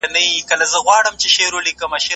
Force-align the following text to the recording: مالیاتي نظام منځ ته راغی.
مالیاتي 0.09 0.55
نظام 0.61 0.85
منځ 1.05 1.21
ته 1.23 1.45
راغی. 1.53 2.07